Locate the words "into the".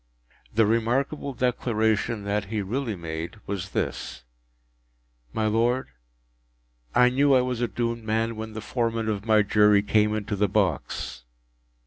10.15-10.49